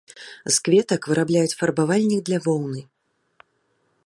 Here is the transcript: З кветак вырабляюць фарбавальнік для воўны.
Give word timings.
З 0.53 0.53
кветак 0.67 1.01
вырабляюць 1.11 1.57
фарбавальнік 1.59 2.21
для 2.31 2.39
воўны. 2.47 2.87